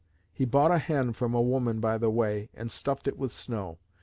[0.33, 3.77] He bought a hen from a woman by the way, and stuffed it with snow.